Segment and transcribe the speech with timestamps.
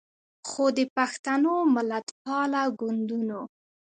[0.47, 3.41] خو د پښتنو ملتپاله ګوندونو